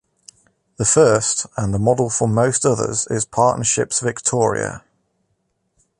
[0.77, 4.83] The first, and the model for most others, is Partnerships Victoria.